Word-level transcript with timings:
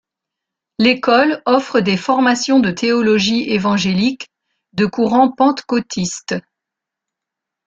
L'école 0.79 1.43
offre 1.45 1.79
des 1.79 1.95
formations 1.95 2.59
de 2.59 2.71
théologie 2.71 3.51
évangélique 3.51 4.31
de 4.73 4.87
courant 4.87 5.31
pentecôtiste. 5.31 6.33